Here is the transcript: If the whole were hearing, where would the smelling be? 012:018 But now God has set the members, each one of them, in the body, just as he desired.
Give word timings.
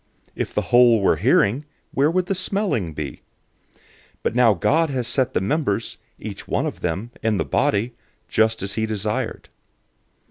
If 0.35 0.51
the 0.51 0.61
whole 0.73 0.99
were 0.99 1.17
hearing, 1.17 1.63
where 1.93 2.09
would 2.09 2.25
the 2.25 2.33
smelling 2.33 2.95
be? 2.95 3.21
012:018 3.75 3.79
But 4.23 4.33
now 4.33 4.55
God 4.55 4.89
has 4.89 5.07
set 5.07 5.35
the 5.35 5.41
members, 5.41 5.99
each 6.17 6.47
one 6.47 6.65
of 6.65 6.79
them, 6.81 7.11
in 7.21 7.37
the 7.37 7.45
body, 7.45 7.93
just 8.27 8.63
as 8.63 8.73
he 8.73 8.87
desired. 8.87 9.49